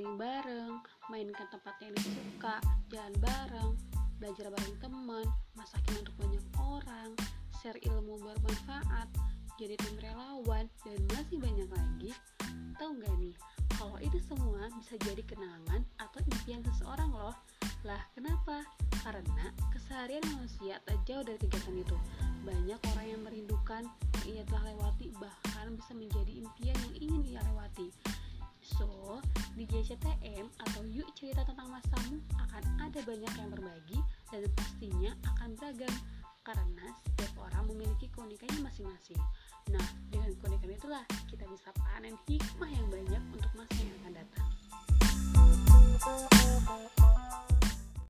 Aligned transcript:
traveling 0.00 0.16
bareng, 0.16 0.74
mainkan 1.12 1.44
tempat 1.52 1.76
yang 1.84 1.92
disuka, 1.92 2.56
jalan 2.88 3.12
bareng, 3.20 3.76
belajar 4.16 4.48
bareng 4.48 4.76
teman, 4.80 5.28
masakin 5.52 6.00
untuk 6.00 6.16
banyak 6.16 6.44
orang, 6.56 7.12
share 7.60 7.76
ilmu 7.84 8.16
bermanfaat, 8.16 9.08
jadi 9.60 9.76
tim 9.76 10.00
relawan, 10.00 10.64
dan 10.88 10.96
masih 11.12 11.36
banyak 11.36 11.68
lagi. 11.68 12.16
Tahu 12.80 12.96
nggak 12.96 13.12
nih, 13.20 13.36
kalau 13.76 14.00
itu 14.00 14.16
semua 14.24 14.72
bisa 14.80 14.96
jadi 15.04 15.20
kenangan 15.20 15.84
atau 16.00 16.20
impian 16.32 16.64
seseorang 16.64 17.12
loh. 17.12 17.36
Lah, 17.84 18.00
kenapa? 18.16 18.64
Karena 19.04 19.52
keseharian 19.76 20.24
manusia 20.32 20.80
tak 20.88 20.96
jauh 21.04 21.20
dari 21.20 21.36
kegiatan 21.44 21.76
itu. 21.76 21.96
Banyak 22.48 22.80
orang 22.96 23.04
yang 23.04 23.20
merindukan 23.20 23.84
yang 24.24 24.24
ia 24.32 24.44
telah 24.48 24.64
lewati, 24.72 25.12
bahkan 25.20 25.76
bisa 25.76 25.92
menjadi 25.92 26.40
impian 26.40 26.76
yang 26.88 26.94
ingin 26.96 27.36
ia 27.36 27.40
lewati. 27.52 27.89
Di 29.60 29.68
JCTM 29.68 30.48
atau 30.56 30.80
Yuk 30.88 31.12
Cerita 31.12 31.44
Tentang 31.44 31.68
Masamu 31.68 32.16
akan 32.32 32.80
ada 32.80 32.96
banyak 33.04 33.28
yang 33.28 33.52
berbagi 33.52 34.00
dan 34.32 34.48
pastinya 34.56 35.12
akan 35.36 35.52
beragam 35.52 35.92
karena 36.40 36.88
setiap 37.04 37.44
orang 37.44 37.68
memiliki 37.68 38.08
keunikannya 38.08 38.56
masing-masing. 38.64 39.20
Nah, 39.68 39.84
dengan 40.08 40.32
keunikan 40.40 40.72
itulah 40.72 41.04
kita 41.28 41.44
bisa 41.44 41.68
panen 41.76 42.16
hikmah 42.24 42.72
yang 42.72 42.88
banyak 42.88 43.19